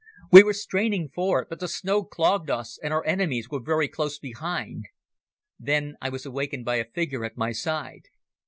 [0.31, 3.87] We were straining for it, but the snow clogged us, and our enemies were very
[3.87, 4.87] close behind.
[5.59, 8.05] Then I was awakened by a figure at my side.